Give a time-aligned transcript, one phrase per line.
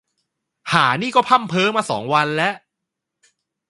[0.71, 2.49] ห่านี่ก็พร่ำเพ้อมาสองวันละ